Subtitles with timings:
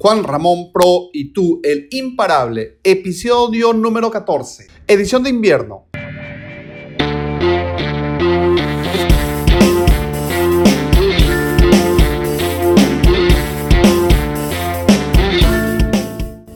[0.00, 5.86] Juan Ramón Pro y tú, el imparable, episodio número 14, edición de invierno.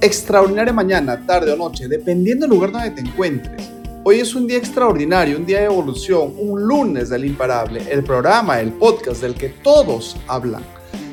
[0.01, 3.73] Extraordinaria mañana, tarde o noche, dependiendo del lugar donde te encuentres.
[4.05, 8.61] Hoy es un día extraordinario, un día de evolución, un lunes del imparable, el programa,
[8.61, 10.63] el podcast del que todos hablan.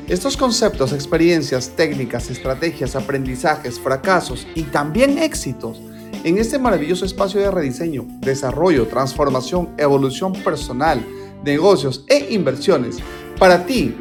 [0.09, 5.79] Estos conceptos, experiencias, técnicas, estrategias, aprendizajes, fracasos y también éxitos
[6.23, 11.05] en este maravilloso espacio de rediseño, desarrollo, transformación, evolución personal,
[11.43, 12.97] negocios e inversiones.
[13.37, 13.95] Para ti,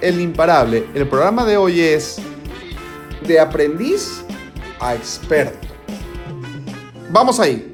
[0.00, 2.16] el imparable, el programa de hoy es
[3.24, 4.24] de aprendiz
[4.80, 5.68] a experto.
[7.12, 7.71] Vamos ahí.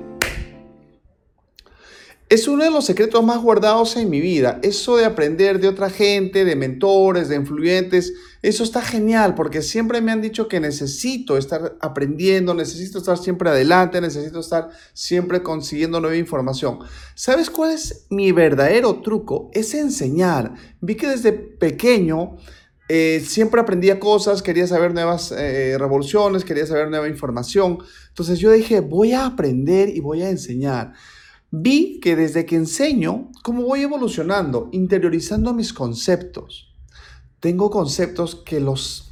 [2.29, 4.61] Es uno de los secretos más guardados en mi vida.
[4.63, 10.03] Eso de aprender de otra gente, de mentores, de influyentes, eso está genial porque siempre
[10.03, 16.01] me han dicho que necesito estar aprendiendo, necesito estar siempre adelante, necesito estar siempre consiguiendo
[16.01, 16.81] nueva información.
[17.15, 19.51] ¿Sabes cuál es mi verdadero truco?
[19.55, 20.53] Es enseñar.
[20.83, 22.37] Vi que desde pequeño
[22.91, 27.79] eh, siempre aprendía cosas, quería saber nuevas eh, revoluciones, quería saber nueva información.
[28.09, 30.93] Entonces yo dije, voy a aprender y voy a enseñar.
[31.51, 36.75] Vi que desde que enseño, cómo voy evolucionando, interiorizando mis conceptos.
[37.41, 39.09] Tengo conceptos que los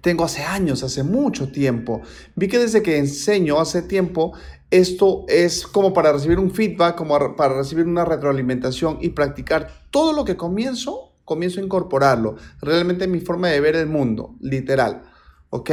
[0.00, 2.00] tengo hace años, hace mucho tiempo.
[2.34, 4.32] Vi que desde que enseño hace tiempo,
[4.70, 10.12] esto es como para recibir un feedback, como para recibir una retroalimentación y practicar todo
[10.12, 12.36] lo que comienzo, comienzo a incorporarlo.
[12.62, 15.02] Realmente mi forma de ver el mundo, literal.
[15.56, 15.70] ¿Ok?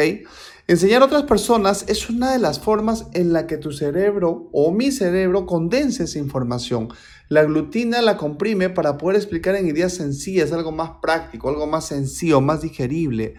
[0.66, 4.72] Enseñar a otras personas es una de las formas en la que tu cerebro o
[4.72, 6.88] mi cerebro condensa esa información.
[7.28, 11.88] La aglutina, la comprime para poder explicar en ideas sencillas, algo más práctico, algo más
[11.88, 13.36] sencillo, más digerible.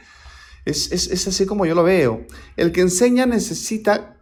[0.66, 2.26] Es, es así como yo lo veo.
[2.56, 4.13] El que enseña necesita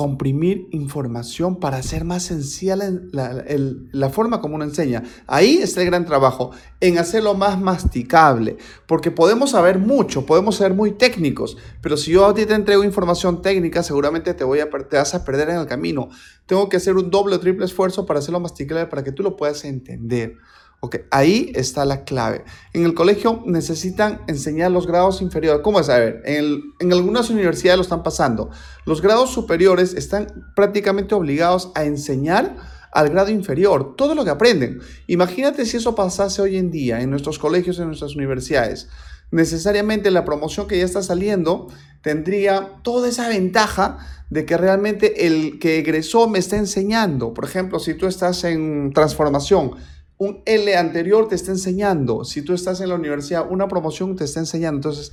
[0.00, 5.02] comprimir información para hacer más sencilla la, forma como uno enseña.
[5.26, 10.72] Ahí está el gran trabajo, en hacerlo más masticable, porque podemos saber mucho, podemos ser
[10.72, 14.70] muy técnicos, pero si yo a ti te entrego información técnica, seguramente te, voy a,
[14.70, 16.08] te vas a perder en el camino.
[16.46, 19.36] Tengo que hacer un doble o triple esfuerzo para hacerlo masticable, para que tú lo
[19.36, 20.38] puedas entender.
[20.82, 22.42] Ok, ahí está la clave.
[22.72, 25.60] En el colegio necesitan enseñar los grados inferiores.
[25.62, 25.90] ¿Cómo es?
[25.90, 28.48] A ver, en, en, algunas universidades lo están pasando.
[28.86, 32.56] Los grados superiores están prácticamente obligados a enseñar
[32.92, 34.80] al grado inferior todo lo que aprenden.
[35.06, 38.88] Imagínate si eso pasase hoy en día en nuestros colegios, en nuestras universidades.
[39.30, 41.68] Necesariamente la promoción que ya está saliendo
[42.02, 43.98] tendría toda esa ventaja
[44.30, 47.34] de que realmente el que egresó me está enseñando.
[47.34, 49.72] Por ejemplo, si tú estás en transformación,
[50.20, 52.26] un L anterior te está enseñando.
[52.26, 54.76] Si tú estás en la universidad, una promoción te está enseñando.
[54.76, 55.12] Entonces,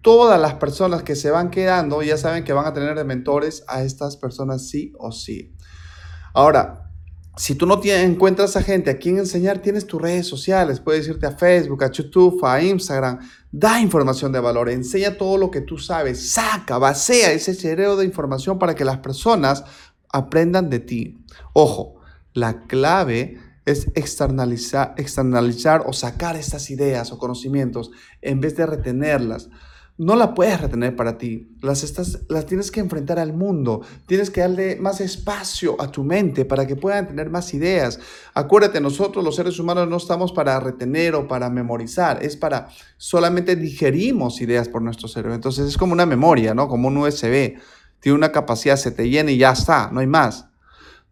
[0.00, 3.64] todas las personas que se van quedando ya saben que van a tener de mentores
[3.66, 5.52] a estas personas sí o sí.
[6.34, 6.92] Ahora,
[7.36, 10.78] si tú no tienes, encuentras a gente a quien enseñar, tienes tus redes sociales.
[10.78, 13.18] Puedes irte a Facebook, a YouTube, a Instagram.
[13.50, 18.04] Da información de valor, enseña todo lo que tú sabes, saca, basea ese cerebro de
[18.04, 19.64] información para que las personas
[20.12, 21.24] aprendan de ti.
[21.54, 21.96] Ojo,
[22.34, 27.90] la clave es externalizar, externalizar o sacar estas ideas o conocimientos
[28.22, 29.50] en vez de retenerlas.
[29.98, 34.30] No la puedes retener para ti, las, estas, las tienes que enfrentar al mundo, tienes
[34.30, 37.98] que darle más espacio a tu mente para que puedan tener más ideas.
[38.34, 43.56] Acuérdate, nosotros los seres humanos no estamos para retener o para memorizar, es para solamente
[43.56, 45.34] digerimos ideas por nuestro cerebro.
[45.34, 46.68] Entonces es como una memoria, ¿no?
[46.68, 47.56] Como un USB,
[47.98, 50.45] tiene una capacidad, se te llena y ya está, no hay más.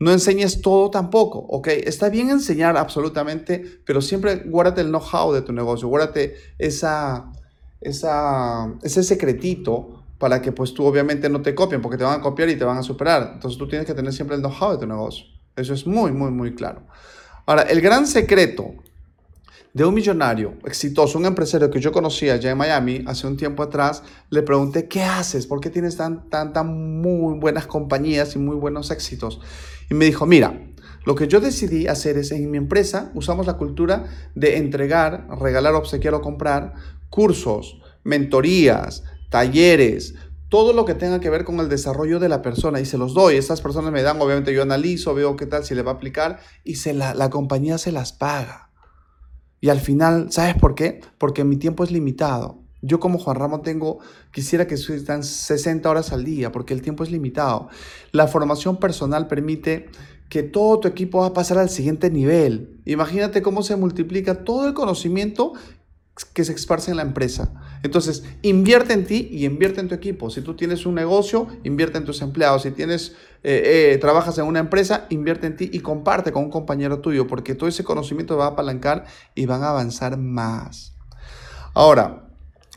[0.04, 1.68] No enseñes todo tampoco, ¿ok?
[1.68, 7.32] Está bien enseñar absolutamente, pero siempre guárdate el know-how de tu negocio, guárdate esa,
[7.80, 12.22] esa, ese secretito para que pues tú obviamente no te copien, porque te van a
[12.22, 13.30] copiar y te van a superar.
[13.32, 15.24] Entonces tú tienes que tener siempre el know-how de tu negocio.
[15.56, 16.82] Eso es muy, muy, muy claro.
[17.46, 18.74] Ahora, el gran secreto
[19.74, 23.64] de un millonario exitoso, un empresario que yo conocía allá en Miami hace un tiempo
[23.64, 25.48] atrás, le pregunté, ¿qué haces?
[25.48, 29.40] ¿Por qué tienes tan, tan, tan muy buenas compañías y muy buenos éxitos?
[29.90, 30.60] Y me dijo, mira,
[31.04, 34.04] lo que yo decidí hacer es en mi empresa usamos la cultura
[34.36, 36.74] de entregar, regalar, obsequiar o comprar
[37.10, 40.14] cursos, mentorías, talleres,
[40.48, 43.12] todo lo que tenga que ver con el desarrollo de la persona y se los
[43.12, 43.34] doy.
[43.36, 46.38] Estas personas me dan, obviamente yo analizo, veo qué tal, si le va a aplicar
[46.62, 48.70] y se la, la compañía se las paga.
[49.64, 51.00] Y al final, ¿sabes por qué?
[51.16, 52.58] Porque mi tiempo es limitado.
[52.82, 53.98] Yo como Juan Ramón tengo,
[54.30, 57.70] quisiera que estén 60 horas al día porque el tiempo es limitado.
[58.12, 59.86] La formación personal permite
[60.28, 62.78] que todo tu equipo va a pasar al siguiente nivel.
[62.84, 65.54] Imagínate cómo se multiplica todo el conocimiento
[66.32, 67.52] que se esparcen en la empresa.
[67.82, 70.30] Entonces, invierte en ti y invierte en tu equipo.
[70.30, 72.62] Si tú tienes un negocio, invierte en tus empleados.
[72.62, 76.50] Si tienes, eh, eh, trabajas en una empresa, invierte en ti y comparte con un
[76.50, 80.94] compañero tuyo, porque todo ese conocimiento va a apalancar y van a avanzar más.
[81.74, 82.23] Ahora,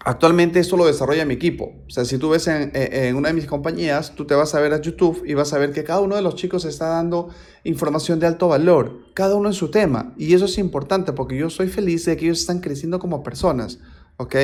[0.05, 1.73] Actualmente esto lo desarrolla mi equipo.
[1.87, 4.73] O sea, si tú ves en, una de mis compañías, tú te vas a ver
[4.73, 7.29] a YouTube y vas a ver que cada uno de los chicos está dando
[7.63, 10.13] información de alto valor, cada uno en su tema.
[10.17, 13.79] Y eso es importante porque yo soy feliz de que ellos están creciendo como personas.
[14.17, 14.35] ¿Ok?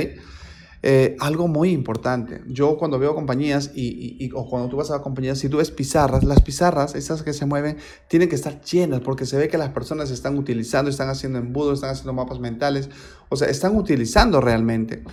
[0.85, 2.41] Eh, algo muy importante.
[2.45, 5.71] Yo cuando veo compañías y, y, o cuando tú vas a compañías, si tú ves
[5.71, 7.77] pizarras, las pizarras, esas que se mueven,
[8.09, 11.75] tienen que estar llenas porque se ve que las personas están utilizando, están haciendo embudos,
[11.75, 12.89] están haciendo mapas mentales,
[13.29, 15.03] o sea, están utilizando realmente.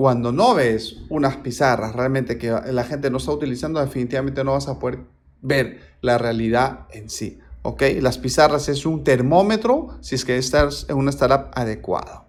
[0.00, 4.66] Cuando no ves unas pizarras realmente que la gente no está utilizando, definitivamente no vas
[4.66, 5.00] a poder
[5.42, 7.38] ver la realidad en sí.
[7.60, 7.82] ¿Ok?
[8.00, 12.24] Las pizarras es un termómetro si es que estás en una startup adecuada.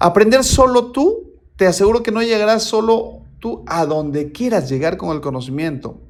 [0.00, 5.14] Aprender solo tú, te aseguro que no llegarás solo tú a donde quieras llegar con
[5.14, 6.00] el conocimiento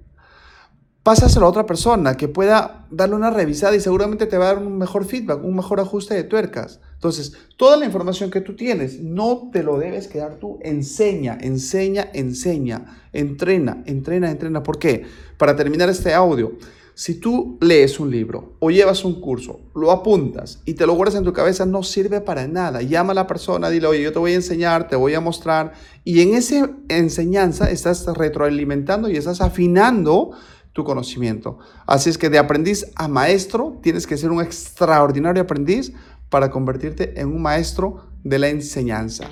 [1.02, 4.62] pásaselo a otra persona que pueda darle una revisada y seguramente te va a dar
[4.62, 6.80] un mejor feedback, un mejor ajuste de tuercas.
[6.94, 10.58] Entonces, toda la información que tú tienes, no te lo debes quedar tú.
[10.62, 13.00] Enseña, enseña, enseña.
[13.12, 14.62] Entrena, entrena, entrena.
[14.62, 15.04] ¿Por qué?
[15.36, 16.52] Para terminar este audio,
[16.94, 21.16] si tú lees un libro o llevas un curso, lo apuntas y te lo guardas
[21.16, 22.82] en tu cabeza, no sirve para nada.
[22.82, 25.72] Llama a la persona, dile, oye, yo te voy a enseñar, te voy a mostrar.
[26.04, 30.32] Y en esa enseñanza estás retroalimentando y estás afinando
[30.72, 31.58] tu conocimiento.
[31.86, 35.92] Así es que de aprendiz a maestro tienes que ser un extraordinario aprendiz
[36.28, 39.24] para convertirte en un maestro de la enseñanza.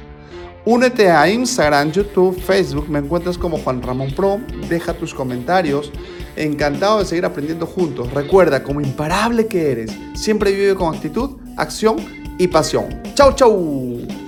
[0.67, 4.39] Únete a Instagram, YouTube, Facebook, me encuentras como Juan Ramón Pro,
[4.69, 5.91] deja tus comentarios,
[6.37, 8.13] encantado de seguir aprendiendo juntos.
[8.13, 11.97] Recuerda, como imparable que eres, siempre vive con actitud, acción
[12.39, 13.01] y pasión.
[13.15, 14.20] ¡Chau, chau!